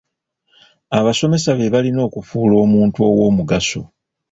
Abasomesa 0.99 1.49
be 1.57 1.71
balina 1.73 1.99
okukufuula 2.07 2.55
omuntu 2.65 2.97
ow'omugaso. 3.09 3.81